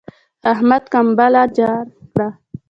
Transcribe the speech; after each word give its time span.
احمد 0.51 0.83
کمبله 0.93 1.43
جار 1.57 1.85
کړه. 2.11 2.27